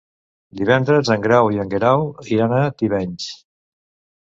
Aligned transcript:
Divendres 0.61 1.11
en 1.15 1.25
Grau 1.25 1.51
i 1.57 1.61
en 1.65 1.69
Guerau 1.75 2.07
iran 2.39 2.57
a 2.63 2.65
Tivenys. 2.83 3.31